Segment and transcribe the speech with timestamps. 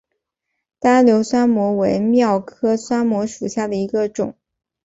[0.79, 4.35] 单瘤酸模为蓼科酸模属下的一个种。